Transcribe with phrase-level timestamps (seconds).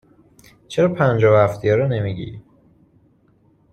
[0.67, 2.41] چرا پنجاه و هفتیا رو نمی گی؟